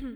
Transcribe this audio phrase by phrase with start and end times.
[0.00, 0.12] Szia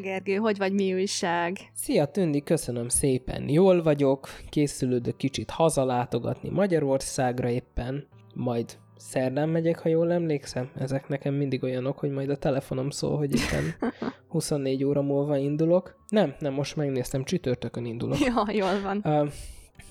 [0.00, 1.56] Gergő, hogy vagy, mi újság?
[1.74, 9.88] Szia Tündi, köszönöm szépen, jól vagyok, készülődök kicsit hazalátogatni Magyarországra éppen, majd szerdán megyek, ha
[9.88, 10.70] jól emlékszem.
[10.78, 13.92] Ezek nekem mindig olyanok, hogy majd a telefonom szól, hogy éppen
[14.28, 15.96] 24 óra múlva indulok.
[16.08, 18.18] Nem, nem, most megnéztem, csütörtökön indulok.
[18.18, 19.00] Ja, jól van.
[19.04, 19.32] Uh,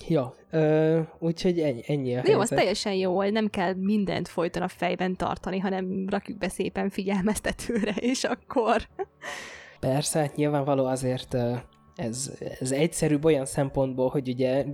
[0.08, 4.62] ja, uh, úgyhogy ennyi, ennyi a Jó, az teljesen jó, hogy nem kell mindent folyton
[4.62, 8.88] a fejben tartani, hanem rakjuk be szépen figyelmeztetőre, és akkor...
[9.80, 11.36] Persze, hát nyilvánvaló azért
[11.96, 14.64] ez, ez egyszerűbb olyan szempontból, hogy ugye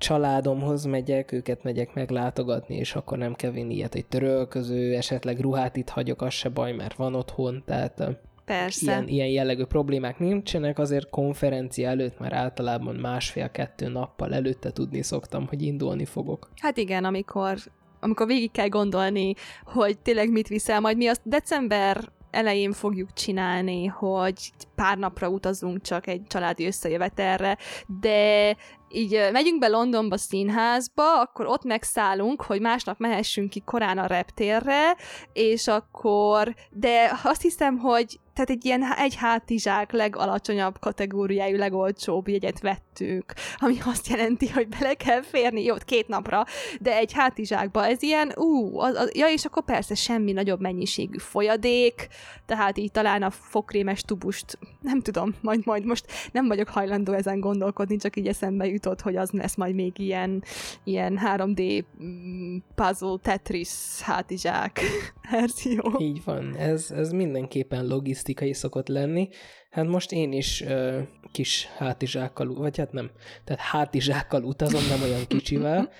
[0.00, 5.76] családomhoz megyek, őket megyek meglátogatni, és akkor nem kell vinni ilyet, hogy törölköző, esetleg ruhát
[5.76, 8.92] itt hagyok, az se baj, mert van otthon, tehát Persze.
[8.92, 15.46] Ilyen, ilyen jellegű problémák nincsenek, azért konferencia előtt már általában másfél-kettő nappal előtte tudni szoktam,
[15.46, 16.48] hogy indulni fogok.
[16.56, 17.56] Hát igen, amikor,
[18.00, 23.86] amikor végig kell gondolni, hogy tényleg mit viszel, majd mi azt december elején fogjuk csinálni,
[23.86, 27.58] hogy pár napra utazunk csak egy családi összejövetelre,
[28.00, 28.56] de
[28.88, 34.96] így megyünk be Londonba színházba, akkor ott megszállunk, hogy másnap mehessünk ki korán a reptérre,
[35.32, 42.60] és akkor, de azt hiszem, hogy tehát egy ilyen egy hátizsák legalacsonyabb kategóriájú, legolcsóbb jegyet
[42.60, 46.44] vettük, ami azt jelenti, hogy bele kell férni, jó, két napra,
[46.80, 47.86] de egy hátizsákba.
[47.86, 52.08] Ez ilyen, ú, az, az, ja, és akkor persze semmi nagyobb mennyiségű folyadék,
[52.46, 57.40] tehát így talán a fokrémes tubust, nem tudom, majd, majd most nem vagyok hajlandó ezen
[57.40, 60.44] gondolkodni, csak így eszembe jutott, hogy az lesz majd még ilyen,
[60.84, 64.80] ilyen 3D mm, puzzle Tetris hátizsák.
[65.30, 65.94] Verzió.
[65.98, 67.86] Így van, ez, ez mindenképpen
[68.30, 69.28] logisztikai szokott lenni.
[69.70, 71.00] Hát most én is ö,
[71.32, 73.10] kis hátizsákkal, vagy hát nem,
[73.44, 75.90] tehát hátizsákkal utazom, nem olyan kicsivel.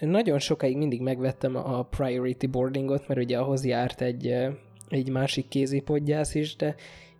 [0.00, 4.34] Nagyon sokáig mindig megvettem a priority boardingot, mert ugye ahhoz járt egy,
[4.88, 6.74] egy másik kézipodgyász is, de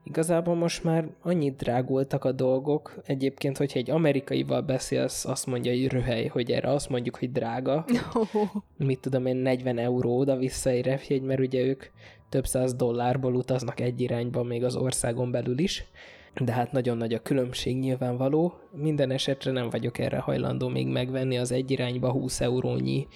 [0.09, 2.95] Igazából most már annyit drágultak a dolgok.
[3.07, 7.85] Egyébként, hogyha egy amerikaival beszélsz, azt mondja, hogy röhely, hogy erre azt mondjuk, hogy drága.
[8.15, 8.55] Oh.
[8.77, 11.85] Mit tudom én, 40 euró oda-vissza egy repjegy, mert ugye ők
[12.29, 15.85] több száz dollárból utaznak egy irányba, még az országon belül is.
[16.41, 18.55] De hát nagyon nagy a különbség nyilvánvaló.
[18.73, 23.07] Minden esetre nem vagyok erre hajlandó még megvenni az egy irányba 20 eurónyi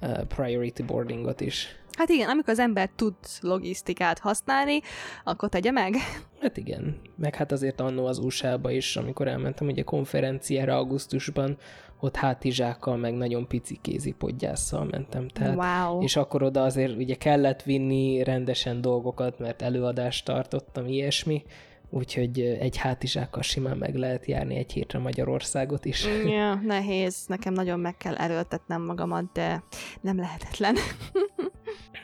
[0.00, 1.78] uh, priority boardingot is.
[1.98, 4.80] Hát igen, amikor az ember tud logisztikát használni,
[5.24, 5.94] akkor tegye meg.
[6.40, 11.56] Hát igen, meg hát azért annó az USA-ba is, amikor elmentem ugye konferenciára augusztusban,
[12.00, 15.28] ott hátizsákkal, meg nagyon pici kézipodgyásszal mentem.
[15.28, 16.02] Tehát, wow.
[16.02, 21.42] És akkor oda azért ugye kellett vinni rendesen dolgokat, mert előadást tartottam, ilyesmi,
[21.90, 26.06] úgyhogy egy hátizsákkal simán meg lehet járni egy hétre Magyarországot is.
[26.24, 29.62] Ja, nehéz, nekem nagyon meg kell erőltetnem magamat, de
[30.00, 30.76] nem lehetetlen.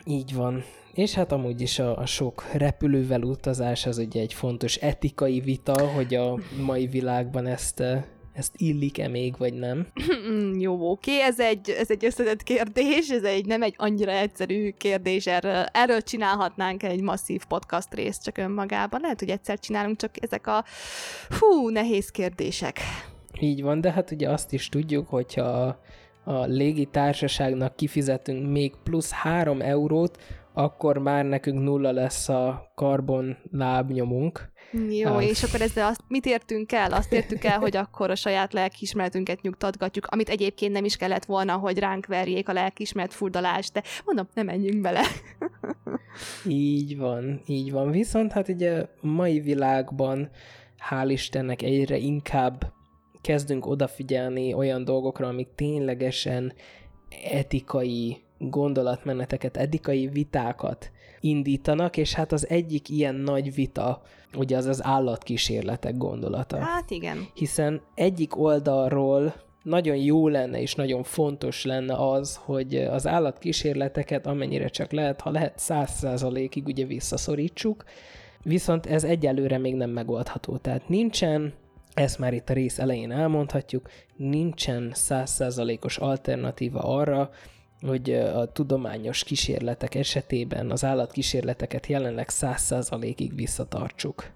[0.05, 0.63] Így van.
[0.93, 5.87] És hát amúgy is a, a sok repülővel utazás az ugye egy fontos etikai vita,
[5.87, 7.83] hogy a mai világban ezt
[8.35, 9.87] ezt illik-e még, vagy nem?
[10.65, 15.27] Jó, oké, ez egy, ez egy összetett kérdés, ez egy nem egy annyira egyszerű kérdés,
[15.27, 19.01] erről, erről csinálhatnánk egy masszív podcast részt csak önmagában.
[19.01, 20.63] Lehet, hogy egyszer csinálunk, csak ezek a
[21.39, 22.79] hú, nehéz kérdések.
[23.39, 25.79] Így van, de hát ugye azt is tudjuk, hogyha
[26.23, 30.17] a légitársaságnak kifizetünk még plusz 3 eurót,
[30.53, 34.51] akkor már nekünk nulla lesz a karbon lábnyomunk.
[34.89, 35.25] Jó, uh.
[35.25, 36.91] és akkor ezzel azt, mit értünk el?
[36.91, 41.53] Azt értük el, hogy akkor a saját lelkiismeretünket nyugtatgatjuk, amit egyébként nem is kellett volna,
[41.53, 45.01] hogy ránk verjék a lelkiismeret furdalást, de mondom, nem menjünk bele.
[46.47, 47.91] így van, így van.
[47.91, 50.29] Viszont hát ugye a mai világban
[50.89, 52.73] hál' Istennek egyre inkább
[53.21, 56.53] kezdünk odafigyelni olyan dolgokra, amik ténylegesen
[57.31, 64.01] etikai gondolatmeneteket, etikai vitákat indítanak, és hát az egyik ilyen nagy vita,
[64.37, 66.57] ugye az az állatkísérletek gondolata.
[66.57, 67.27] Hát igen.
[67.33, 69.33] Hiszen egyik oldalról
[69.63, 75.29] nagyon jó lenne és nagyon fontos lenne az, hogy az állatkísérleteket amennyire csak lehet, ha
[75.29, 77.83] lehet száz százalékig ugye visszaszorítsuk,
[78.43, 80.57] viszont ez egyelőre még nem megoldható.
[80.57, 81.53] Tehát nincsen
[81.93, 87.29] ezt már itt a rész elején elmondhatjuk, nincsen százszázalékos alternatíva arra,
[87.81, 94.31] hogy a tudományos kísérletek esetében az állatkísérleteket jelenleg száz százalékig visszatartsuk.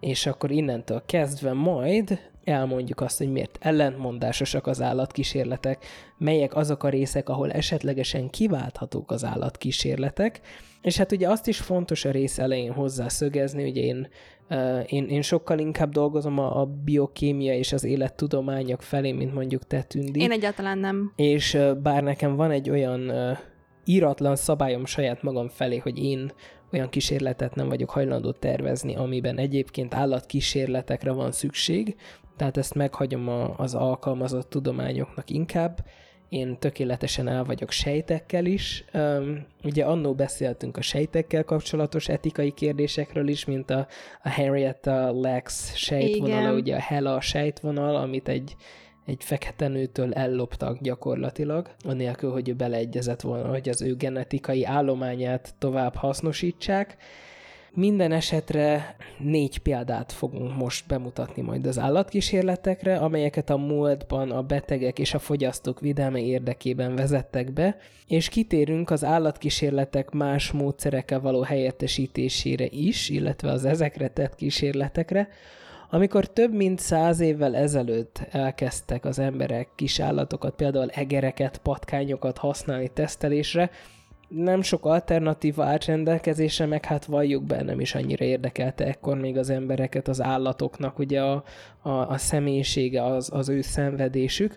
[0.00, 5.84] És akkor innentől kezdve majd elmondjuk azt, hogy miért ellentmondásosak az állatkísérletek,
[6.18, 10.40] melyek azok a részek, ahol esetlegesen kiválthatók az állatkísérletek,
[10.82, 14.08] és hát ugye azt is fontos a rész elején hozzászögezni, ugye én,
[14.86, 19.82] én, én sokkal inkább dolgozom a, a biokémia és az élettudományok felé, mint mondjuk te,
[19.82, 20.20] Tündi.
[20.20, 21.12] Én egyáltalán nem.
[21.16, 23.12] És bár nekem van egy olyan
[23.84, 26.32] íratlan szabályom saját magam felé, hogy én
[26.72, 31.96] olyan kísérletet nem vagyok hajlandó tervezni, amiben egyébként állatkísérletekre van szükség,
[32.36, 35.84] tehát ezt meghagyom a, az alkalmazott tudományoknak inkább.
[36.28, 38.84] Én tökéletesen el vagyok sejtekkel is.
[39.64, 43.86] Ugye annó beszéltünk a sejtekkel kapcsolatos etikai kérdésekről is, mint a,
[44.22, 48.56] a Henrietta Lex sejtvonala, ugye a Hela sejtvonal, amit egy
[49.08, 55.54] egy fekete nőtől elloptak gyakorlatilag, anélkül, hogy ő beleegyezett volna, hogy az ő genetikai állományát
[55.58, 56.96] tovább hasznosítsák.
[57.78, 64.98] Minden esetre négy példát fogunk most bemutatni majd az állatkísérletekre, amelyeket a múltban a betegek
[64.98, 67.76] és a fogyasztók védelme érdekében vezettek be,
[68.06, 75.28] és kitérünk az állatkísérletek más módszerekkel való helyettesítésére is, illetve az ezekre tett kísérletekre,
[75.90, 82.88] amikor több mint száz évvel ezelőtt elkezdtek az emberek kis állatokat, például egereket, patkányokat használni
[82.88, 83.70] tesztelésre,
[84.28, 89.38] nem sok alternatíva állt rendelkezésre, meg hát valljuk be, nem is annyira érdekelte ekkor még
[89.38, 91.44] az embereket, az állatoknak ugye a,
[91.82, 94.56] a, a személyisége, az, az ő szenvedésük.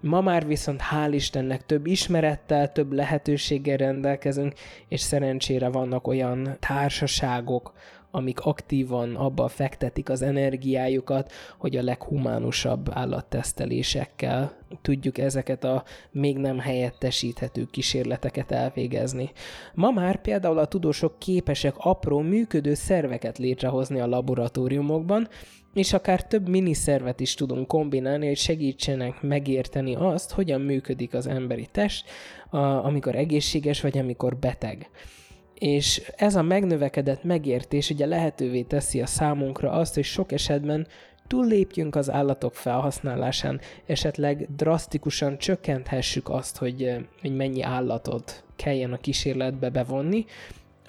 [0.00, 4.52] Ma már viszont hál' Istennek több ismerettel, több lehetőséggel rendelkezünk,
[4.88, 7.72] és szerencsére vannak olyan társaságok,
[8.10, 16.58] amik aktívan abba fektetik az energiájukat, hogy a leghumánusabb állattesztelésekkel tudjuk ezeket a még nem
[16.58, 19.30] helyettesíthető kísérleteket elvégezni.
[19.74, 25.28] Ma már például a tudósok képesek apró működő szerveket létrehozni a laboratóriumokban,
[25.74, 31.66] és akár több miniszervet is tudunk kombinálni, hogy segítsenek megérteni azt, hogyan működik az emberi
[31.72, 32.08] test,
[32.82, 34.90] amikor egészséges vagy amikor beteg
[35.58, 40.86] és ez a megnövekedett megértés ugye lehetővé teszi a számunkra azt, hogy sok esetben
[41.26, 49.70] túllépjünk az állatok felhasználásán, esetleg drasztikusan csökkenthessük azt, hogy, hogy mennyi állatot kelljen a kísérletbe
[49.70, 50.24] bevonni,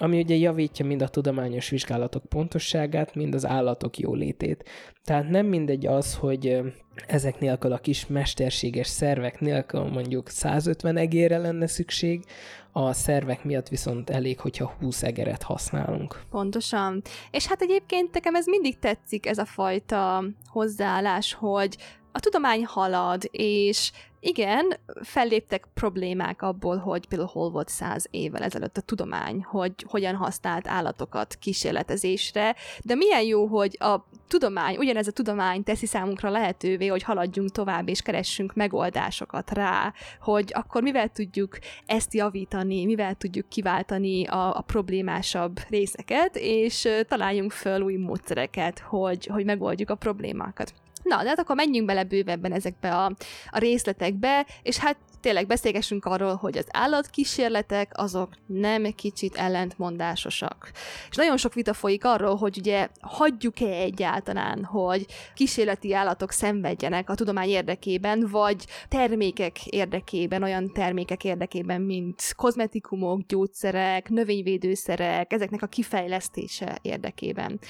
[0.02, 4.68] ami ugye javítja mind a tudományos vizsgálatok pontosságát, mind az állatok jólétét.
[5.04, 6.60] Tehát nem mindegy az, hogy
[7.06, 12.24] ezek nélkül a kis mesterséges szervek nélkül mondjuk 150 egére lenne szükség,
[12.72, 16.22] a szervek miatt viszont elég, hogyha 20 egeret használunk.
[16.30, 17.02] Pontosan.
[17.30, 21.76] És hát egyébként nekem ez mindig tetszik, ez a fajta hozzáállás, hogy
[22.12, 23.92] a tudomány halad, és
[24.22, 30.14] igen, felléptek problémák abból, hogy például hol volt száz évvel ezelőtt a tudomány, hogy hogyan
[30.14, 33.96] használt állatokat kísérletezésre, de milyen jó, hogy a
[34.28, 40.52] tudomány, ugyanez a tudomány teszi számunkra lehetővé, hogy haladjunk tovább és keressünk megoldásokat rá, hogy
[40.54, 47.80] akkor mivel tudjuk ezt javítani, mivel tudjuk kiváltani a, a problémásabb részeket, és találjunk föl
[47.80, 50.72] új módszereket, hogy, hogy megoldjuk a problémákat.
[51.10, 53.12] Na, de hát akkor menjünk bele bővebben ezekbe a,
[53.50, 60.70] a részletekbe, és hát tényleg beszélgessünk arról, hogy az állatkísérletek azok nem kicsit ellentmondásosak.
[61.10, 67.14] És nagyon sok vita folyik arról, hogy ugye hagyjuk-e egyáltalán, hogy kísérleti állatok szenvedjenek a
[67.14, 76.78] tudomány érdekében, vagy termékek érdekében, olyan termékek érdekében, mint kozmetikumok, gyógyszerek, növényvédőszerek, ezeknek a kifejlesztése
[76.82, 77.60] érdekében.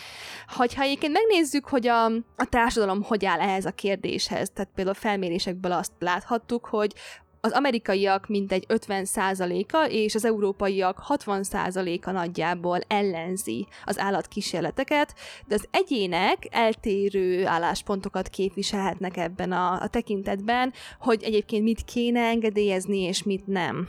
[0.47, 2.05] Hogyha egyébként megnézzük, hogy a,
[2.37, 6.95] a társadalom hogy áll ehhez a kérdéshez, tehát például felmérésekből azt láthattuk, hogy
[7.41, 15.15] az amerikaiak mintegy 50%-a és az európaiak 60%-a nagyjából ellenzi az állatkísérleteket,
[15.47, 22.99] de az egyének eltérő álláspontokat képviselhetnek ebben a, a tekintetben, hogy egyébként mit kéne engedélyezni
[22.99, 23.89] és mit nem.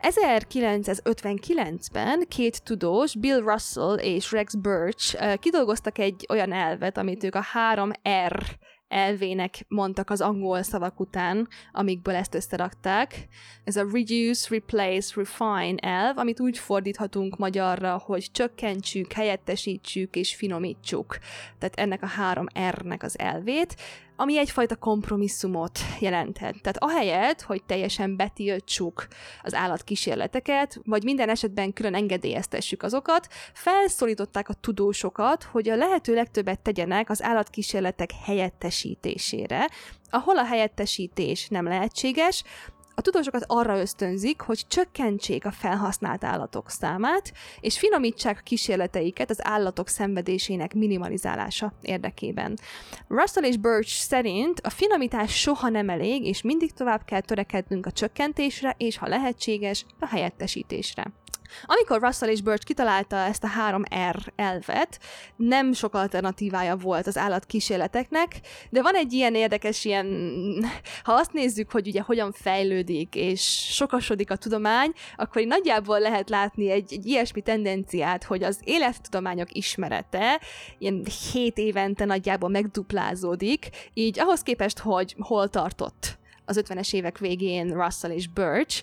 [0.00, 7.44] 1959-ben két tudós, Bill Russell és Rex Birch kidolgoztak egy olyan elvet, amit ők a
[7.54, 8.42] 3R
[8.88, 13.28] elvének mondtak az angol szavak után, amikből ezt összerakták.
[13.64, 21.18] Ez a reduce, replace, refine elv, amit úgy fordíthatunk magyarra, hogy csökkentsük, helyettesítsük és finomítsuk.
[21.58, 23.76] Tehát ennek a három R-nek az elvét
[24.20, 26.56] ami egyfajta kompromisszumot jelenthet.
[26.62, 29.06] Tehát ahelyett, hogy teljesen betiltsuk
[29.42, 36.60] az állatkísérleteket, vagy minden esetben külön engedélyeztessük azokat, felszólították a tudósokat, hogy a lehető legtöbbet
[36.60, 39.68] tegyenek az állatkísérletek helyettesítésére,
[40.10, 42.44] ahol a helyettesítés nem lehetséges,
[42.98, 49.88] a tudósokat arra ösztönzik, hogy csökkentsék a felhasznált állatok számát, és finomítsák kísérleteiket az állatok
[49.88, 52.58] szenvedésének minimalizálása érdekében.
[53.08, 57.92] Russell és Birch szerint a finomítás soha nem elég, és mindig tovább kell törekednünk a
[57.92, 61.12] csökkentésre, és ha lehetséges, a helyettesítésre.
[61.64, 65.00] Amikor Russell és Birch kitalálta ezt a három R elvet,
[65.36, 68.40] nem sok alternatívája volt az állatkísérleteknek,
[68.70, 70.06] de van egy ilyen érdekes ilyen,
[71.04, 73.40] ha azt nézzük, hogy ugye hogyan fejlődik és
[73.74, 79.52] sokasodik a tudomány, akkor így nagyjából lehet látni egy, egy ilyesmi tendenciát, hogy az élettudományok
[79.52, 80.40] ismerete
[80.78, 87.72] ilyen 7 évente nagyjából megduplázódik, így ahhoz képest, hogy hol tartott az 50-es évek végén
[87.72, 88.82] Russell és Birch,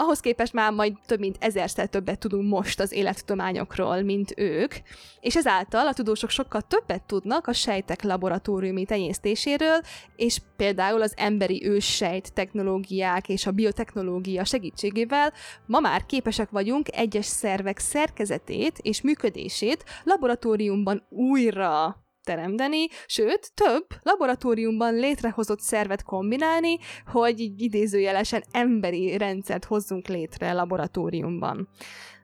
[0.00, 4.74] ahhoz képest már majd több mint ezerszer többet tudunk most az élettudományokról, mint ők,
[5.20, 9.80] és ezáltal a tudósok sokkal többet tudnak a sejtek laboratóriumi tenyésztéséről,
[10.16, 15.32] és például az emberi őssejt technológiák és a biotechnológia segítségével
[15.66, 21.96] ma már képesek vagyunk egyes szervek szerkezetét és működését laboratóriumban újra
[22.30, 31.68] teremteni, sőt, több laboratóriumban létrehozott szervet kombinálni, hogy így idézőjelesen emberi rendszert hozzunk létre laboratóriumban.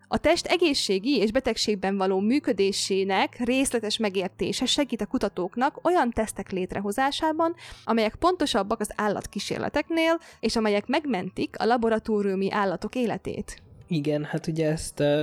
[0.09, 7.55] A test egészségi és betegségben való működésének részletes megértése segít a kutatóknak olyan tesztek létrehozásában,
[7.85, 13.63] amelyek pontosabbak az állatkísérleteknél, és amelyek megmentik a laboratóriumi állatok életét.
[13.89, 15.23] Igen, hát ugye ezt uh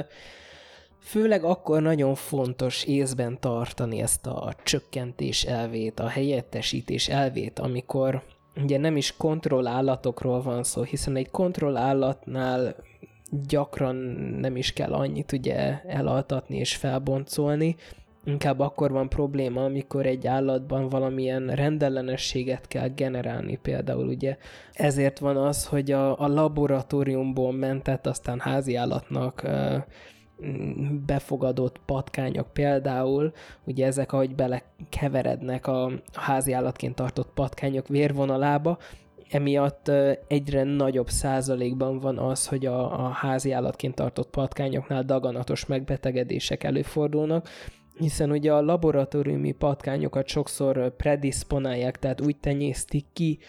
[1.04, 8.22] Főleg akkor nagyon fontos észben tartani ezt a csökkentés elvét, a helyettesítés elvét, amikor
[8.64, 12.76] ugye nem is kontrollállatokról van szó, hiszen egy kontrollállatnál
[13.48, 13.96] gyakran
[14.40, 17.76] nem is kell annyit ugye elaltatni és felboncolni,
[18.26, 23.60] inkább akkor van probléma, amikor egy állatban valamilyen rendellenességet kell generálni.
[23.62, 24.38] Például, ugye
[24.74, 29.48] ezért van az, hogy a, a laboratóriumból mentett aztán házi állatnak
[31.06, 38.78] befogadott patkányok például, ugye ezek, ahogy belekeverednek a házi állatként tartott patkányok vérvonalába,
[39.30, 39.92] emiatt
[40.28, 47.50] egyre nagyobb százalékban van az, hogy a, a házi állatként tartott patkányoknál daganatos megbetegedések előfordulnak,
[47.98, 53.40] hiszen ugye a laboratóriumi patkányokat sokszor predisponálják, tehát úgy tenyésztik ki,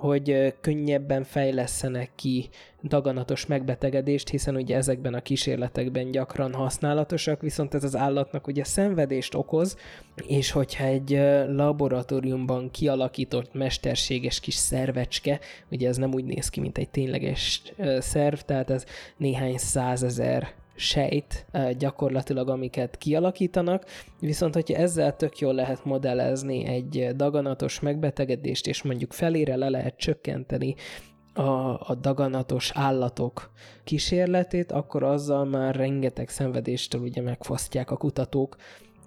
[0.00, 2.48] hogy könnyebben fejlesztenek ki
[2.82, 9.34] daganatos megbetegedést, hiszen ugye ezekben a kísérletekben gyakran használatosak, viszont ez az állatnak ugye szenvedést
[9.34, 9.76] okoz,
[10.26, 11.10] és hogyha egy
[11.48, 15.40] laboratóriumban kialakított mesterséges kis szervecske,
[15.70, 17.62] ugye ez nem úgy néz ki, mint egy tényleges
[17.98, 18.84] szerv, tehát ez
[19.16, 21.46] néhány százezer sejt
[21.78, 23.84] gyakorlatilag, amiket kialakítanak,
[24.20, 29.96] viszont hogyha ezzel tök jól lehet modellezni egy daganatos megbetegedést, és mondjuk felére le lehet
[29.96, 30.74] csökkenteni
[31.34, 31.42] a,
[31.90, 33.50] a daganatos állatok
[33.84, 38.56] kísérletét, akkor azzal már rengeteg szenvedéstől ugye megfosztják a kutatók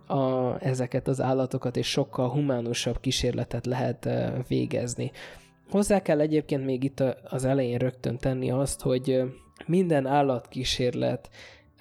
[0.08, 4.10] a, ezeket az állatokat, és sokkal humánusabb kísérletet lehet
[4.48, 5.12] végezni.
[5.70, 9.22] Hozzá kell egyébként még itt az elején rögtön tenni azt, hogy
[9.65, 11.30] minden állatkísérlet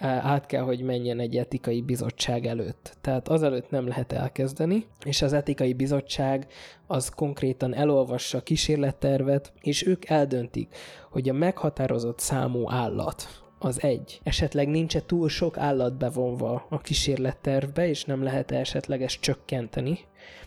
[0.07, 2.97] át kell, hogy menjen egy etikai bizottság előtt.
[3.01, 6.47] Tehát azelőtt nem lehet elkezdeni, és az etikai bizottság
[6.87, 10.75] az konkrétan elolvassa a kísérlettervet, és ők eldöntik,
[11.11, 14.19] hogy a meghatározott számú állat, az egy.
[14.23, 19.99] Esetleg nincs túl sok állat bevonva a kísérlettervbe, és nem lehet -e esetleg csökkenteni.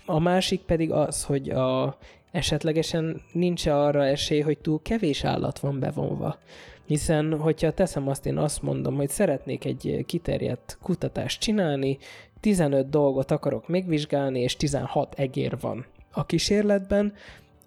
[0.07, 1.97] A másik pedig az, hogy a,
[2.31, 6.39] esetlegesen nincs arra esély, hogy túl kevés állat van bevonva.
[6.87, 11.99] Hiszen, hogyha teszem azt, én azt mondom, hogy szeretnék egy kiterjedt kutatást csinálni,
[12.41, 17.13] 15 dolgot akarok megvizsgálni, és 16 egér van a kísérletben,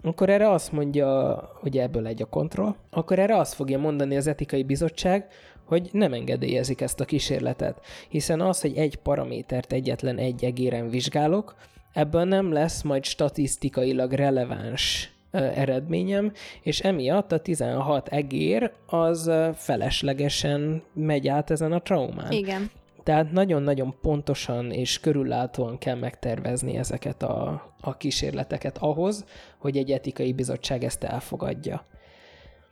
[0.01, 4.27] akkor erre azt mondja, hogy ebből egy a kontroll, akkor erre azt fogja mondani az
[4.27, 5.27] etikai bizottság,
[5.65, 11.55] hogy nem engedélyezik ezt a kísérletet, hiszen az, hogy egy paramétert egyetlen egy egéren vizsgálok,
[11.93, 16.31] ebből nem lesz majd statisztikailag releváns eredményem,
[16.61, 22.31] és emiatt a 16 egér az feleslegesen megy át ezen a traumán.
[22.31, 22.69] Igen.
[23.03, 29.25] Tehát nagyon-nagyon pontosan és körüllátóan kell megtervezni ezeket a, a kísérleteket ahhoz,
[29.57, 31.85] hogy egy etikai bizottság ezt elfogadja.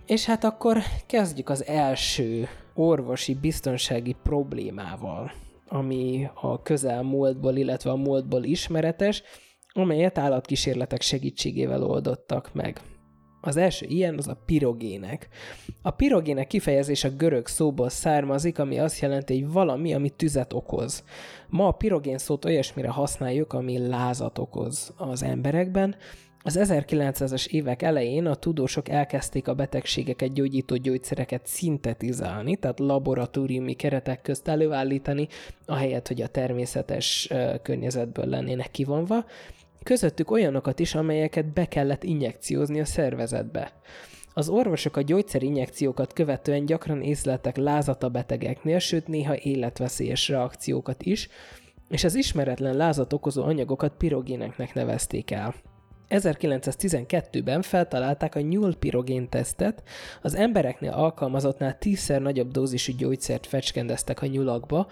[0.06, 5.32] És hát akkor kezdjük az első orvosi biztonsági problémával,
[5.68, 9.24] ami a közelmúltból, illetve a múltból ismeretes,
[9.78, 12.82] amelyet állatkísérletek segítségével oldottak meg.
[13.42, 15.28] Az első ilyen az a pirogének.
[15.82, 21.04] A pirogének kifejezés a görög szóból származik, ami azt jelenti, hogy valami, ami tüzet okoz.
[21.50, 25.96] Ma a pirogén szót olyasmire használjuk, ami lázat okoz az emberekben,
[26.44, 34.22] Az 1900-es évek elején a tudósok elkezdték a betegségeket gyógyító gyógyszereket szintetizálni, tehát laboratóriumi keretek
[34.22, 35.28] közt előállítani,
[35.66, 37.30] ahelyett, hogy a természetes
[37.62, 39.26] környezetből lennének kivonva,
[39.88, 43.72] közöttük olyanokat is, amelyeket be kellett injekciózni a szervezetbe.
[44.34, 51.30] Az orvosok a gyógyszerinjekciókat követően gyakran észleltek lázat a betegeknél, sőt néha életveszélyes reakciókat is,
[51.90, 55.54] és az ismeretlen lázat okozó anyagokat pirogéneknek nevezték el.
[56.10, 59.84] 1912-ben feltalálták a nyúlpirogén tesztet,
[60.22, 64.88] az embereknél alkalmazottnál tízszer nagyobb dózisú gyógyszert fecskendeztek a nyulakba,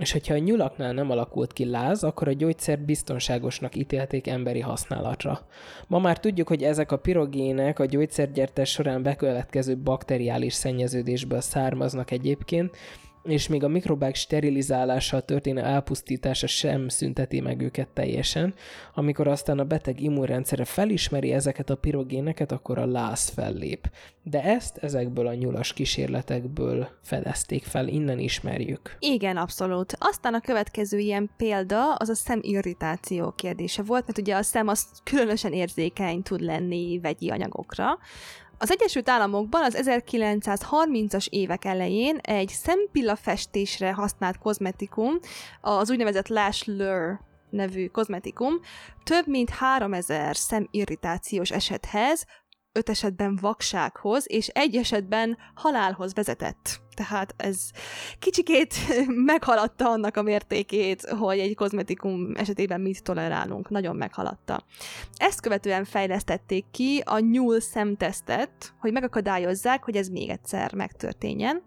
[0.00, 5.40] és hogyha a nyulaknál nem alakult ki láz, akkor a gyógyszert biztonságosnak ítélték emberi használatra.
[5.86, 12.76] Ma már tudjuk, hogy ezek a pirogének a gyógyszergyártás során bekövetkező bakteriális szennyeződésből származnak egyébként,
[13.22, 18.54] és még a mikrobák sterilizálással történő elpusztítása sem szünteti meg őket teljesen.
[18.94, 23.90] Amikor aztán a beteg immunrendszere felismeri ezeket a pirogéneket, akkor a láz fellép.
[24.22, 28.96] De ezt ezekből a nyulas kísérletekből fedezték fel, innen ismerjük.
[28.98, 29.96] Igen, abszolút.
[29.98, 34.86] Aztán a következő ilyen példa az a szemirritáció kérdése volt, mert ugye a szem az
[35.04, 37.98] különösen érzékeny tud lenni vegyi anyagokra,
[38.62, 45.18] az Egyesült Államokban az 1930-as évek elején egy szempilla festésre használt kozmetikum,
[45.60, 48.60] az úgynevezett Lash Lure nevű kozmetikum,
[49.04, 52.26] több mint 3000 szemirritációs esethez
[52.72, 56.80] öt esetben vaksághoz, és egy esetben halálhoz vezetett.
[56.94, 57.70] Tehát ez
[58.18, 58.74] kicsikét
[59.32, 63.68] meghaladta annak a mértékét, hogy egy kozmetikum esetében mit tolerálunk.
[63.68, 64.64] Nagyon meghaladta.
[65.16, 71.62] Ezt követően fejlesztették ki a nyúl szemtesztet, hogy megakadályozzák, hogy ez még egyszer megtörténjen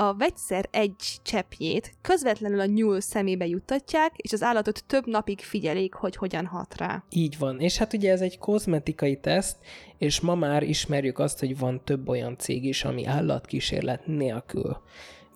[0.00, 5.94] a vegyszer egy cseppjét közvetlenül a nyúl szemébe juttatják, és az állatot több napig figyelik,
[5.94, 7.04] hogy hogyan hat rá.
[7.10, 7.60] Így van.
[7.60, 9.56] És hát ugye ez egy kozmetikai teszt,
[9.98, 14.76] és ma már ismerjük azt, hogy van több olyan cég is, ami állatkísérlet nélkül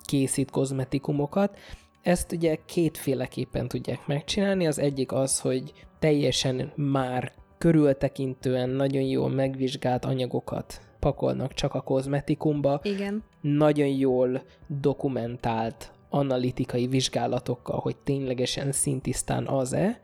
[0.04, 1.59] készít kozmetikumokat.
[2.02, 4.66] Ezt ugye kétféleképpen tudják megcsinálni.
[4.66, 12.80] Az egyik az, hogy teljesen már körültekintően nagyon jól megvizsgált anyagokat pakolnak csak a kozmetikumba.
[12.83, 13.25] Igen.
[13.44, 14.42] Nagyon jól
[14.80, 20.00] dokumentált analitikai vizsgálatokkal, hogy ténylegesen szintisztán az-e,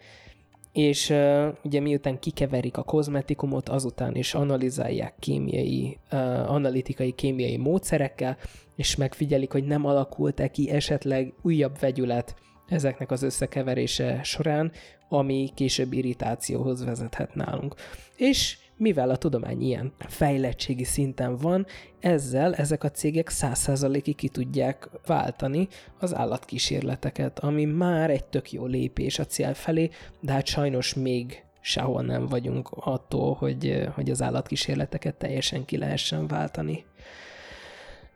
[0.73, 8.37] és uh, ugye miután kikeverik a kozmetikumot, azután is analizálják kémiai, uh, analitikai kémiai módszerekkel,
[8.77, 12.35] és megfigyelik, hogy nem alakult-e ki esetleg újabb vegyület
[12.69, 14.73] ezeknek az összekeverése során,
[15.09, 17.75] ami később irritációhoz vezethet nálunk.
[18.17, 21.67] És mivel a tudomány ilyen fejlettségi szinten van,
[22.01, 28.67] ezzel ezek a cégek százszázalékig ki tudják váltani az állatkísérleteket, ami már egy tök jó
[28.67, 29.91] lépés a cél felé,
[30.21, 36.27] de hát sajnos még sehol nem vagyunk attól, hogy, hogy az állatkísérleteket teljesen ki lehessen
[36.27, 36.85] váltani.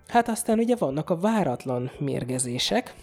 [0.08, 2.94] Hát aztán ugye vannak a váratlan mérgezések,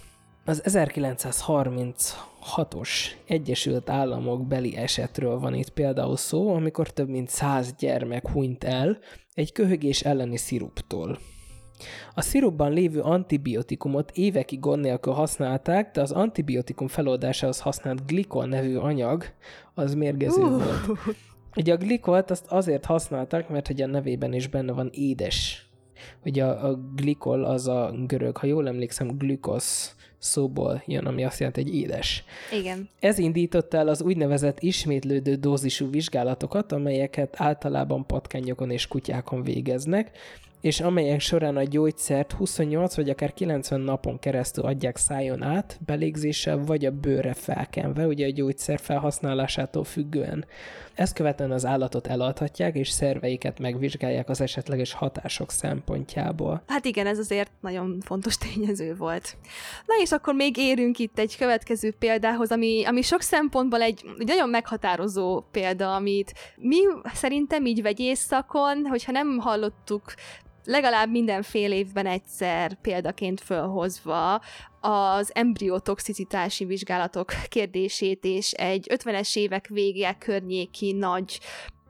[0.46, 2.90] az 1936-os
[3.26, 8.98] Egyesült Államok beli esetről van itt például szó, amikor több mint száz gyermek hunyt el
[9.34, 11.18] egy köhögés elleni sziruptól.
[12.14, 18.76] A szirupban lévő antibiotikumot évekig gond nélkül használták, de az antibiotikum feloldásához használt glikol nevű
[18.76, 19.26] anyag
[19.74, 20.50] az mérgező uh.
[20.50, 20.90] volt.
[21.56, 25.66] Ugye a glikolt azt azért használták, mert hogy a nevében is benne van édes.
[26.26, 31.40] Ugye a, a glikol az a görög, ha jól emlékszem, glükosz szóból jön, ami azt
[31.40, 32.24] jelenti, hogy édes.
[32.60, 32.90] Igen.
[33.00, 40.12] Ez indította el az úgynevezett ismétlődő dózisú vizsgálatokat, amelyeket általában patkányokon és kutyákon végeznek,
[40.62, 46.58] és amelyek során a gyógyszert 28 vagy akár 90 napon keresztül adják szájon át, belégzéssel
[46.58, 50.46] vagy a bőre felkenve, ugye a gyógyszer felhasználásától függően.
[50.94, 56.64] Ezt követően az állatot eladhatják, és szerveiket megvizsgálják az esetleges hatások szempontjából.
[56.68, 59.38] Hát igen, ez azért nagyon fontos tényező volt.
[59.86, 64.28] Na és akkor még érünk itt egy következő példához, ami, ami sok szempontból egy, egy
[64.28, 66.80] nagyon meghatározó példa, amit mi
[67.14, 70.04] szerintem így vegyészszakon, hogyha nem hallottuk
[70.66, 74.42] legalább minden fél évben egyszer példaként fölhozva
[74.80, 81.40] az embriotoxicitási vizsgálatok kérdését, és egy 50-es évek vége környéki nagy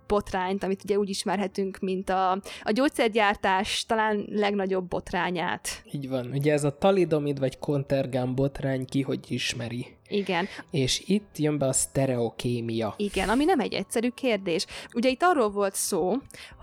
[0.07, 2.31] botrányt, amit ugye úgy ismerhetünk, mint a,
[2.63, 5.83] a gyógyszergyártás talán legnagyobb botrányát.
[5.91, 6.31] Így van.
[6.33, 9.85] Ugye ez a talidomid vagy kontergán botrány ki hogy ismeri.
[10.11, 10.47] Igen.
[10.71, 12.93] És itt jön be a sztereokémia.
[12.97, 14.65] Igen, ami nem egy egyszerű kérdés.
[14.93, 16.17] Ugye itt arról volt szó,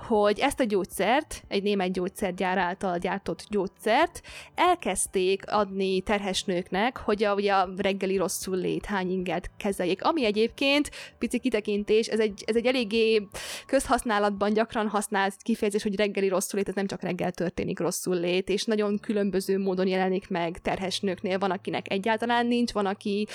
[0.08, 4.20] hogy ezt a gyógyszert, egy német gyógyszergyár által gyártott gyógyszert
[4.54, 10.04] elkezdték adni terhes nőknek, hogy a, ugye a reggeli rosszul lét hány inget kezeljék.
[10.04, 13.28] Ami egyébként, pici kitekintés, ez egy, ez egy eléggé
[13.66, 18.48] közhasználatban gyakran használt kifejezés, hogy reggeli rosszul lét, ez nem csak reggel történik rosszul lét,
[18.48, 21.38] és nagyon különböző módon jelenik meg terhes nőknél.
[21.38, 23.26] Van, akinek egyáltalán nincs, van, aki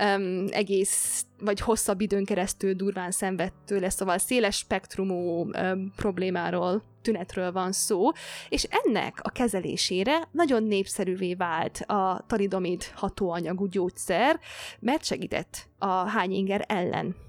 [0.00, 7.52] um, egész vagy hosszabb időn keresztül durván szenved tőle, szóval széles spektrumú um, problémáról, tünetről
[7.52, 8.10] van szó,
[8.48, 14.40] és ennek a kezelésére nagyon népszerűvé vált a talidomid hatóanyagú gyógyszer,
[14.78, 17.25] mert segített a hányinger ellen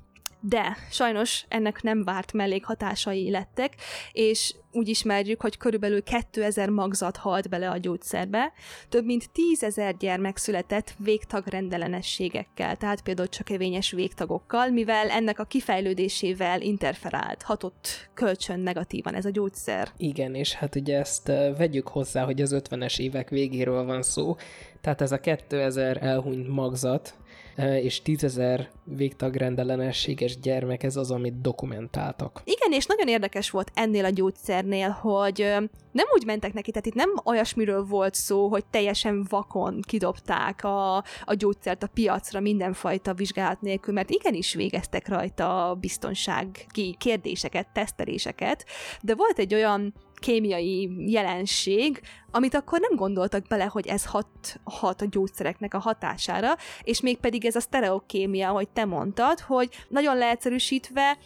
[0.49, 3.75] de sajnos ennek nem várt mellékhatásai lettek,
[4.11, 8.53] és úgy ismerjük, hogy körülbelül 2000 magzat halt bele a gyógyszerbe,
[8.89, 16.61] több mint 10 ezer gyermek született végtagrendellenességekkel, tehát például csökevényes végtagokkal, mivel ennek a kifejlődésével
[16.61, 19.89] interferált, hatott kölcsön negatívan ez a gyógyszer.
[19.97, 24.35] Igen, és hát ugye ezt vegyük hozzá, hogy az 50-es évek végéről van szó,
[24.81, 27.15] tehát ez a 2000 elhunyt magzat,
[27.65, 32.41] és tízezer végtagrendellenességes gyermek, ez az, amit dokumentáltak.
[32.43, 35.55] Igen, és nagyon érdekes volt ennél a gyógyszernél, hogy
[35.91, 40.95] nem úgy mentek neki, tehát itt nem olyasmiről volt szó, hogy teljesen vakon kidobták a,
[41.23, 48.65] a gyógyszert a piacra mindenfajta vizsgálat nélkül, mert igenis végeztek rajta biztonsági kérdéseket, teszteléseket,
[49.01, 52.01] de volt egy olyan kémiai jelenség,
[52.31, 57.45] amit akkor nem gondoltak bele, hogy ez hat, hat a gyógyszereknek a hatására, és mégpedig
[57.45, 61.17] ez a sztereokémia, ahogy te mondtad, hogy nagyon leegyszerűsítve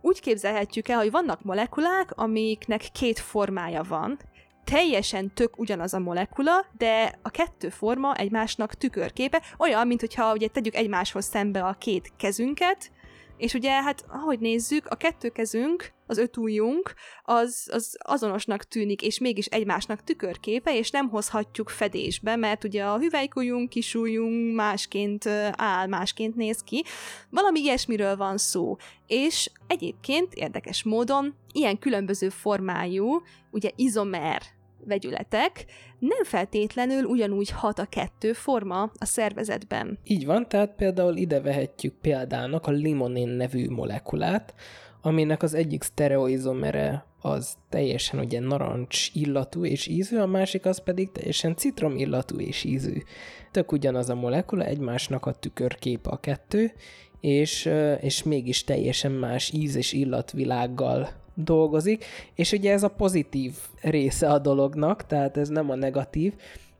[0.00, 4.18] úgy képzelhetjük el, hogy vannak molekulák, amiknek két formája van,
[4.64, 10.48] teljesen tök ugyanaz a molekula, de a kettő forma egymásnak tükörképe, olyan, mint hogyha ugye
[10.48, 12.90] tegyük egymáshoz szembe a két kezünket,
[13.36, 19.02] és ugye, hát ahogy nézzük, a kettő kezünk, az öt ujjunk, az, az azonosnak tűnik,
[19.02, 25.86] és mégis egymásnak tükörképe, és nem hozhatjuk fedésbe, mert ugye a hüvelykujjunk, kisujjunk másként áll,
[25.86, 26.84] másként néz ki.
[27.30, 28.76] Valami ilyesmiről van szó.
[29.06, 34.42] És egyébként érdekes módon ilyen különböző formájú, ugye izomer
[34.84, 35.64] vegyületek
[35.98, 39.98] nem feltétlenül ugyanúgy hat a kettő forma a szervezetben.
[40.04, 44.54] Így van, tehát például ide vehetjük példának a limonén nevű molekulát,
[45.02, 51.12] aminek az egyik sztereoizomere az teljesen ugye narancs illatú és ízű, a másik az pedig
[51.12, 53.02] teljesen citrom illatú és ízű.
[53.50, 56.72] Tök ugyanaz a molekula, egymásnak a tükörképe a kettő,
[57.20, 64.30] és, és mégis teljesen más íz és illatvilággal dolgozik, és ugye ez a pozitív része
[64.30, 66.32] a dolognak, tehát ez nem a negatív,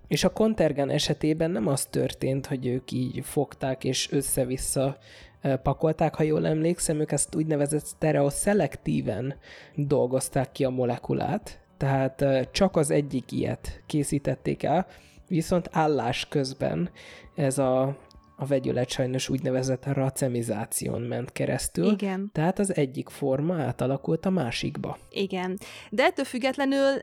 [0.08, 4.96] és a Kontergen esetében nem az történt, hogy ők így fogták és össze-vissza
[5.62, 9.34] pakolták, ha jól emlékszem, ők ezt úgynevezett sztereoszelektíven
[9.74, 14.86] dolgozták ki a molekulát, tehát csak az egyik ilyet készítették el,
[15.28, 16.90] viszont állás közben
[17.34, 17.96] ez a
[18.42, 21.92] a vegyület sajnos úgynevezett racemizáción ment keresztül.
[21.92, 22.30] Igen.
[22.32, 24.98] Tehát az egyik forma átalakult a másikba.
[25.10, 25.58] Igen.
[25.90, 26.98] De ettől függetlenül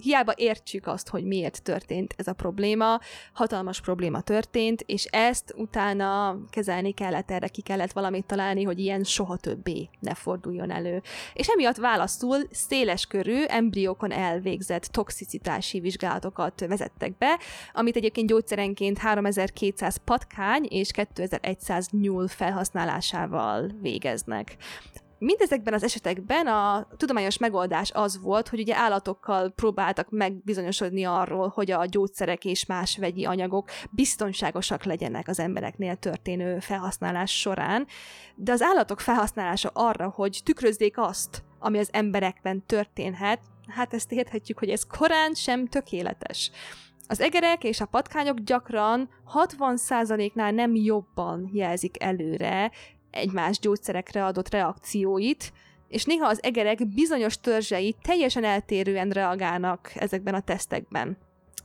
[0.00, 3.00] hiába értsük azt, hogy miért történt ez a probléma,
[3.32, 9.04] hatalmas probléma történt, és ezt utána kezelni kellett, erre ki kellett valamit találni, hogy ilyen
[9.04, 11.02] soha többé ne forduljon elő.
[11.34, 17.38] És emiatt válaszul széles körű embriókon elvégzett toxicitási vizsgálatokat vezettek be,
[17.72, 24.56] amit egyébként gyógyszerenként 3200 patkány és 2100 nyúl felhasználásával végeznek.
[25.18, 31.70] Mindezekben az esetekben a tudományos megoldás az volt, hogy ugye állatokkal próbáltak megbizonyosodni arról, hogy
[31.70, 37.86] a gyógyszerek és más vegyi anyagok biztonságosak legyenek az embereknél történő felhasználás során,
[38.34, 44.58] de az állatok felhasználása arra, hogy tükrözzék azt, ami az emberekben történhet, hát ezt érthetjük,
[44.58, 46.50] hogy ez korán sem tökéletes.
[47.06, 52.70] Az egerek és a patkányok gyakran 60%-nál nem jobban jelzik előre
[53.10, 55.52] egymás gyógyszerekre adott reakcióit,
[55.88, 61.16] és néha az egerek bizonyos törzsei teljesen eltérően reagálnak ezekben a tesztekben.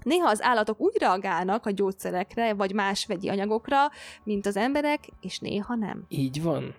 [0.03, 3.77] Néha az állatok úgy reagálnak a gyógyszerekre vagy más vegyi anyagokra,
[4.23, 6.05] mint az emberek, és néha nem.
[6.07, 6.75] Így van.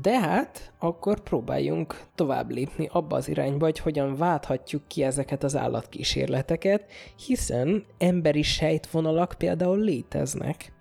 [0.00, 5.56] De hát akkor próbáljunk tovább lépni abba az irányba, hogy hogyan válthatjuk ki ezeket az
[5.56, 6.90] állatkísérleteket,
[7.26, 10.72] hiszen emberi sejtvonalak például léteznek.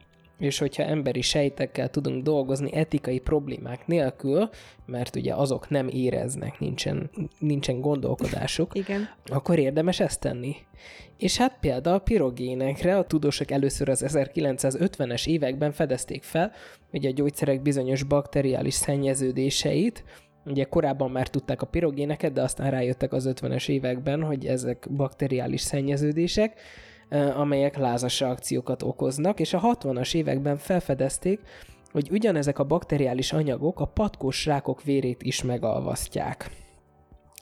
[0.42, 4.50] És hogyha emberi sejtekkel tudunk dolgozni etikai problémák nélkül,
[4.86, 9.10] mert ugye azok nem éreznek, nincsen, nincsen gondolkodásuk, Igen.
[9.26, 10.56] akkor érdemes ezt tenni.
[11.18, 16.52] És hát például a pirogénekre a tudósok először az 1950-es években fedezték fel,
[16.90, 20.04] hogy a gyógyszerek bizonyos bakteriális szennyeződéseit,
[20.46, 25.62] Ugye korábban már tudták a pirogéneket, de aztán rájöttek az 50-es években, hogy ezek bakteriális
[25.62, 26.60] szennyeződések,
[27.36, 31.40] amelyek lázas reakciókat okoznak, és a 60-as években felfedezték,
[31.92, 36.50] hogy ugyanezek a bakteriális anyagok a patkós rákok vérét is megalvasztják.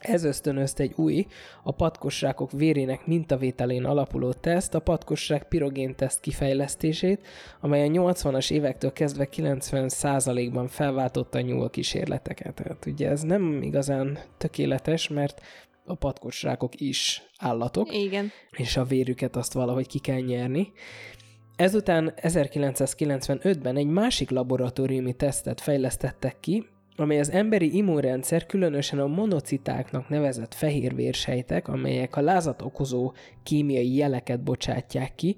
[0.00, 1.26] Ez ösztönözte egy új,
[1.62, 7.26] a patkosrákok vérének mintavételén alapuló teszt, a patkosrák pirogén teszt kifejlesztését,
[7.60, 12.54] amely a 80-as évektől kezdve 90%-ban felváltotta a nyúl kísérleteket.
[12.54, 15.40] Tehát ugye ez nem igazán tökéletes, mert
[15.90, 18.30] a patkosrákok is állatok, Igen.
[18.56, 20.72] és a vérüket azt valahogy ki kell nyerni.
[21.56, 30.08] Ezután 1995-ben egy másik laboratóriumi tesztet fejlesztettek ki, amely az emberi immunrendszer, különösen a monocitáknak
[30.08, 35.36] nevezett fehérvérsejtek, amelyek a lázat okozó kémiai jeleket bocsátják ki,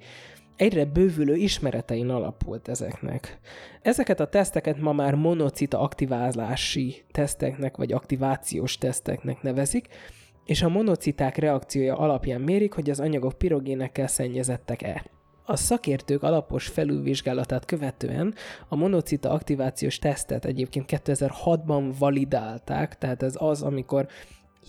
[0.56, 3.38] egyre bővülő ismeretein alapult ezeknek.
[3.82, 9.88] Ezeket a teszteket ma már monocita aktiválási teszteknek vagy aktivációs teszteknek nevezik,
[10.44, 15.04] és a monociták reakciója alapján mérik, hogy az anyagok pirogénekkel szennyezettek-e.
[15.44, 18.34] A szakértők alapos felülvizsgálatát követően
[18.68, 24.06] a monocita aktivációs tesztet egyébként 2006-ban validálták, tehát ez az, amikor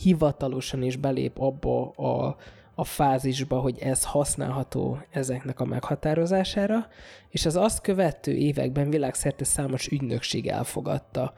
[0.01, 2.35] hivatalosan is belép abba a,
[2.75, 6.87] a fázisba, hogy ez használható ezeknek a meghatározására,
[7.29, 11.33] és az azt követő években világszerte számos ügynökség elfogadta.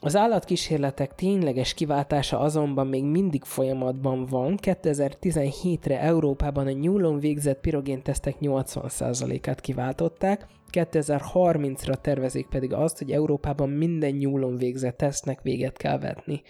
[0.00, 4.58] Az állatkísérletek tényleges kiváltása azonban még mindig folyamatban van.
[4.62, 14.10] 2017-re Európában a nyúlon végzett pirogéntesztek 80%-át kiváltották, 2030-ra tervezik pedig azt, hogy Európában minden
[14.10, 16.42] nyúlon végzett tesztnek véget kell vetni.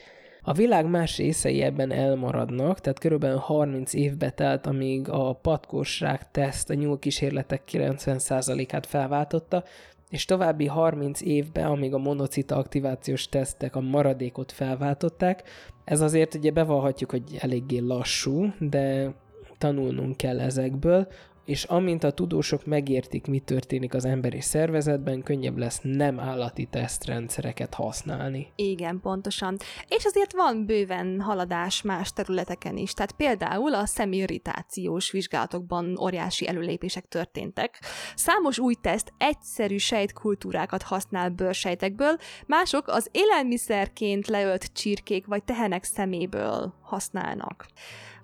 [0.42, 6.70] A világ más részei ebben elmaradnak, tehát körülbelül 30 évbe telt, amíg a patkósrák teszt
[6.70, 9.64] a nyúlkísérletek 90%-át felváltotta,
[10.10, 15.42] és további 30 évbe, amíg a monocita aktivációs tesztek a maradékot felváltották.
[15.84, 19.14] Ez azért ugye bevallhatjuk, hogy eléggé lassú, de
[19.58, 21.08] tanulnunk kell ezekből,
[21.46, 27.74] és amint a tudósok megértik, mi történik az emberi szervezetben, könnyebb lesz nem állati tesztrendszereket
[27.74, 28.46] használni.
[28.54, 29.56] Igen, pontosan.
[29.88, 32.92] És azért van bőven haladás más területeken is.
[32.92, 37.82] Tehát például a szemirritációs vizsgálatokban óriási előlépések történtek.
[38.14, 46.74] Számos új teszt egyszerű sejtkultúrákat használ bőrsejtekből, mások az élelmiszerként leölt csirkék vagy tehenek szeméből
[46.82, 47.66] használnak.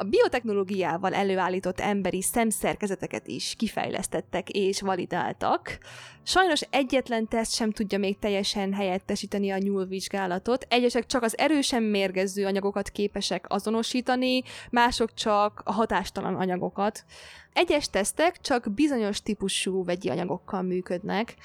[0.02, 5.78] A biotechnológiával előállított emberi szemszerkezeteket is kifejlesztettek és validáltak.
[6.22, 10.66] Sajnos egyetlen teszt sem tudja még teljesen helyettesíteni a nyúlvizsgálatot.
[10.68, 17.04] Egyesek csak az erősen mérgező anyagokat képesek azonosítani, mások csak a hatástalan anyagokat.
[17.52, 21.36] Egyes tesztek csak bizonyos típusú vegyi anyagokkal működnek,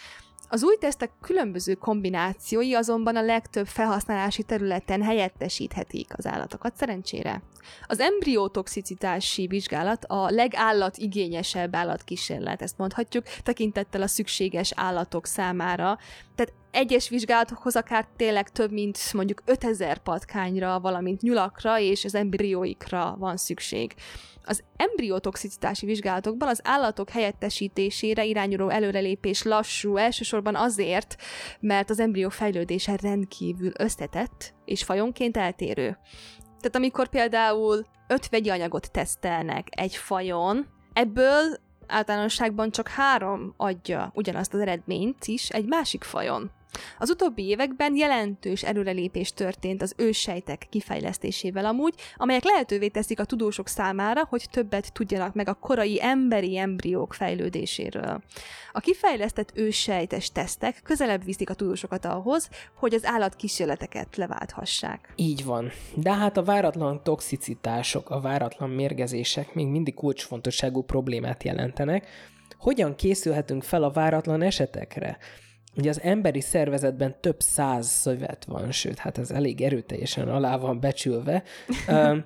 [0.49, 7.41] az új tesztek különböző kombinációi azonban a legtöbb felhasználási területen helyettesíthetik az állatokat, szerencsére.
[7.87, 15.97] Az embriotoxicitási vizsgálat a legállat igényesebb állatkísérlet, ezt mondhatjuk, tekintettel a szükséges állatok számára.
[16.35, 23.15] Tehát egyes vizsgálatokhoz akár tényleg több mint mondjuk 5000 patkányra, valamint nyulakra és az embrióikra
[23.19, 23.93] van szükség.
[24.47, 31.15] Az embriotoxicitási vizsgálatokban az állatok helyettesítésére irányuló előrelépés lassú, elsősorban azért,
[31.59, 35.97] mert az embrió fejlődése rendkívül összetett és fajonként eltérő.
[36.45, 41.57] Tehát amikor például öt vegyi anyagot tesztelnek egy fajon, ebből
[41.87, 46.51] általánosságban csak három adja ugyanazt az eredményt is egy másik fajon.
[46.99, 53.67] Az utóbbi években jelentős előrelépés történt az őssejtek kifejlesztésével amúgy, amelyek lehetővé teszik a tudósok
[53.67, 58.21] számára, hogy többet tudjanak meg a korai emberi embriók fejlődéséről.
[58.71, 65.13] A kifejlesztett őssejtes tesztek közelebb viszik a tudósokat ahhoz, hogy az állatkísérleteket leválthassák.
[65.15, 65.71] Így van.
[65.95, 72.07] De hát a váratlan toxicitások, a váratlan mérgezések még mindig kulcsfontosságú problémát jelentenek.
[72.57, 75.17] Hogyan készülhetünk fel a váratlan esetekre?
[75.77, 80.79] Ugye az emberi szervezetben több száz szövet van, sőt, hát ez elég erőteljesen alá van
[80.79, 81.43] becsülve,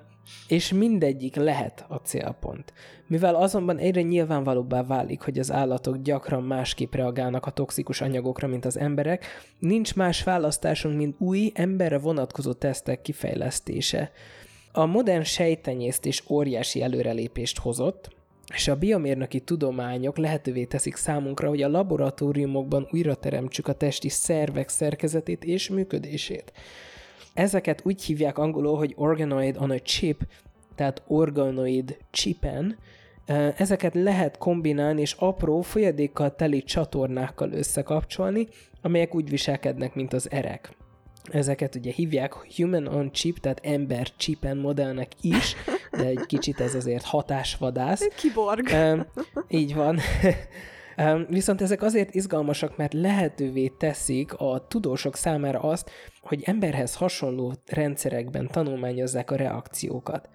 [0.48, 2.72] és mindegyik lehet a célpont.
[3.06, 8.64] Mivel azonban egyre nyilvánvalóbbá válik, hogy az állatok gyakran másképp reagálnak a toxikus anyagokra, mint
[8.64, 9.24] az emberek,
[9.58, 14.10] nincs más választásunk, mint új, emberre vonatkozó tesztek kifejlesztése.
[14.72, 18.10] A modern sejtenyésztés óriási előrelépést hozott,
[18.54, 24.68] és a biomérnöki tudományok lehetővé teszik számunkra, hogy a laboratóriumokban újra teremtsük a testi szervek
[24.68, 26.52] szerkezetét és működését.
[27.34, 30.26] Ezeket úgy hívják angolul, hogy organoid on a chip,
[30.74, 32.76] tehát organoid chipen,
[33.56, 38.48] Ezeket lehet kombinálni és apró folyadékkal teli csatornákkal összekapcsolni,
[38.80, 40.76] amelyek úgy viselkednek, mint az erek.
[41.30, 45.54] Ezeket ugye hívják human on chip, tehát ember chipen modellnek is,
[45.96, 48.08] de egy kicsit ez azért hatásvadász.
[48.16, 48.68] Kiborg.
[48.72, 49.06] Um,
[49.48, 49.98] így van.
[50.96, 57.54] Um, viszont ezek azért izgalmasak, mert lehetővé teszik a tudósok számára azt, hogy emberhez hasonló
[57.66, 60.28] rendszerekben tanulmányozzák a reakciókat.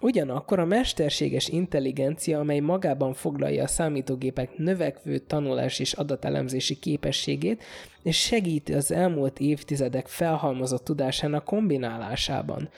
[0.00, 7.62] Ugyanakkor a mesterséges intelligencia, amely magában foglalja a számítógépek növekvő tanulás és adatelemzési képességét,
[8.02, 12.68] és segíti az elmúlt évtizedek felhalmozott tudásának kombinálásában.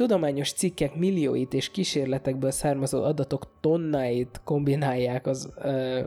[0.00, 5.52] Tudományos cikkek millióit és kísérletekből származó adatok tonnáit kombinálják az,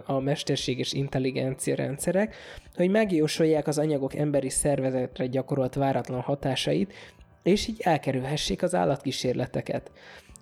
[0.06, 2.36] a mesterséges intelligencia rendszerek,
[2.76, 6.94] hogy megjósolják az anyagok emberi szervezetre gyakorolt váratlan hatásait,
[7.44, 9.92] és így elkerülhessék az állatkísérleteket.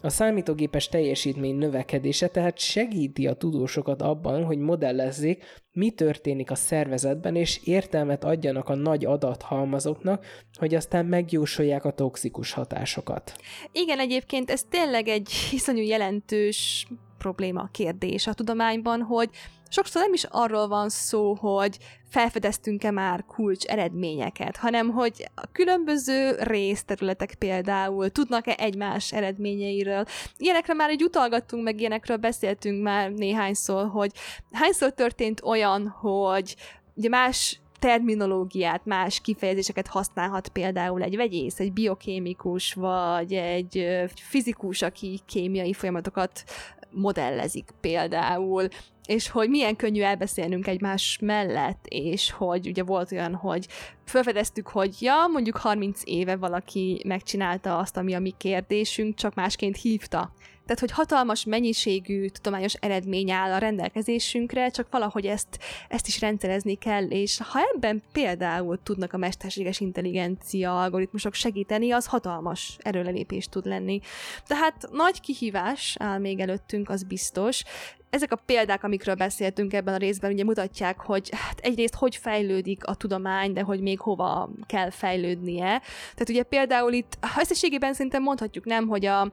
[0.01, 7.35] A számítógépes teljesítmény növekedése tehát segíti a tudósokat abban, hogy modellezzék, mi történik a szervezetben,
[7.35, 13.35] és értelmet adjanak a nagy adathalmazoknak, hogy aztán megjósolják a toxikus hatásokat.
[13.71, 16.87] Igen, egyébként ez tényleg egy iszonyú jelentős
[17.17, 19.29] probléma, kérdés a tudományban, hogy
[19.71, 21.77] sokszor nem is arról van szó, hogy
[22.09, 30.05] felfedeztünk-e már kulcs eredményeket, hanem hogy a különböző részterületek például tudnak-e egymás eredményeiről.
[30.37, 34.11] Ilyenekre már egy utalgattunk, meg ilyenekről beszéltünk már néhányszor, hogy
[34.51, 36.55] hányszor történt olyan, hogy
[36.93, 45.19] ugye más terminológiát, más kifejezéseket használhat például egy vegyész, egy biokémikus, vagy egy fizikus, aki
[45.25, 46.43] kémiai folyamatokat
[46.89, 48.67] modellezik például,
[49.11, 53.67] és hogy milyen könnyű elbeszélnünk egymás mellett, és hogy ugye volt olyan, hogy
[54.05, 59.77] felfedeztük, hogy ja, mondjuk 30 éve valaki megcsinálta azt, ami a mi kérdésünk, csak másként
[59.77, 60.33] hívta.
[60.65, 66.75] Tehát, hogy hatalmas mennyiségű tudományos eredmény áll a rendelkezésünkre, csak valahogy ezt, ezt is rendszerezni
[66.75, 73.65] kell, és ha ebben például tudnak a mesterséges intelligencia algoritmusok segíteni, az hatalmas erőlelépés tud
[73.65, 73.99] lenni.
[74.47, 77.63] Tehát nagy kihívás áll még előttünk, az biztos,
[78.11, 82.85] ezek a példák, amikről beszéltünk ebben a részben, ugye mutatják, hogy hát egyrészt hogy fejlődik
[82.85, 85.81] a tudomány, de hogy még hova kell fejlődnie.
[86.13, 89.31] Tehát ugye például itt összességében szerintem mondhatjuk nem, hogy a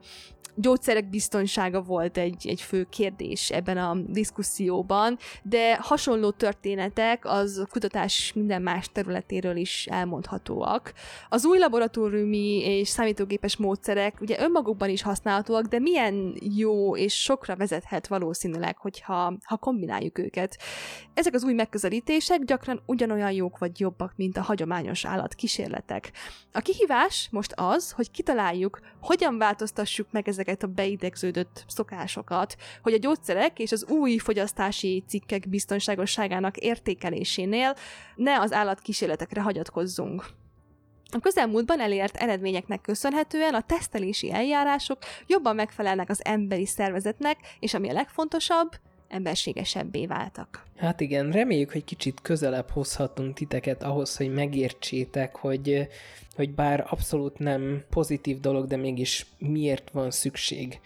[0.60, 8.32] gyógyszerek biztonsága volt egy, egy fő kérdés ebben a diszkuszióban, de hasonló történetek az kutatás
[8.34, 10.92] minden más területéről is elmondhatóak.
[11.28, 17.56] Az új laboratóriumi és számítógépes módszerek ugye önmagukban is használhatóak, de milyen jó és sokra
[17.56, 20.58] vezethet valószínűleg, hogyha ha kombináljuk őket.
[21.14, 26.12] Ezek az új megközelítések gyakran ugyanolyan jók vagy jobbak, mint a hagyományos állatkísérletek.
[26.52, 32.98] A kihívás most az, hogy kitaláljuk, hogyan változtassuk meg ezeket a beidegződött szokásokat, hogy a
[32.98, 37.74] gyógyszerek és az új fogyasztási cikkek biztonságosságának értékelésénél
[38.16, 40.24] ne az állatkísérletekre hagyatkozzunk.
[41.10, 47.88] A közelmúltban elért eredményeknek köszönhetően a tesztelési eljárások jobban megfelelnek az emberi szervezetnek, és ami
[47.88, 48.70] a legfontosabb,
[49.08, 50.64] emberségesebbé váltak.
[50.76, 55.88] Hát igen, reméljük, hogy kicsit közelebb hozhatunk titeket ahhoz, hogy megértsétek, hogy,
[56.36, 60.80] hogy bár abszolút nem pozitív dolog, de mégis miért van szükség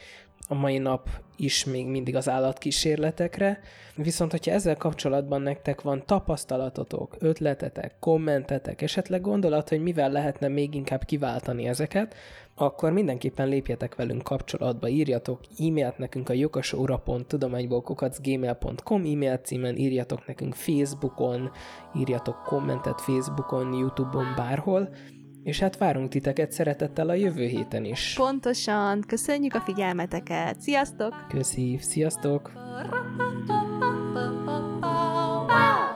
[0.53, 3.61] a mai nap is még mindig az állatkísérletekre.
[3.95, 10.75] Viszont, hogyha ezzel kapcsolatban nektek van tapasztalatotok, ötletetek, kommentetek, esetleg gondolat, hogy mivel lehetne még
[10.75, 12.15] inkább kiváltani ezeket,
[12.55, 21.51] akkor mindenképpen lépjetek velünk kapcsolatba, írjatok e-mailt nekünk a jogosóra.tudományból.gmail.com e-mail címen, írjatok nekünk Facebookon,
[21.99, 24.89] írjatok kommentet Facebookon, Youtube-on, bárhol,
[25.45, 28.15] és hát várunk titeket szeretettel a jövő héten is.
[28.17, 30.61] Pontosan, köszönjük a figyelmeteket.
[30.61, 31.27] Sziasztok!
[31.29, 32.53] Köszi, sziasztok!
[35.49, 35.92] Wow.